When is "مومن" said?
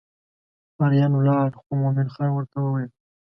1.81-2.07